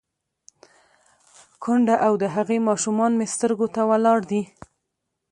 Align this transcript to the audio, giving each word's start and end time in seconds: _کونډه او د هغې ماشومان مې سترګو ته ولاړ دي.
_کونډه 1.63 1.95
او 2.07 2.13
د 2.21 2.23
هغې 2.35 2.57
ماشومان 2.69 3.11
مې 3.19 3.27
سترګو 3.35 3.67
ته 3.75 3.81
ولاړ 3.91 4.19
دي. 4.29 4.41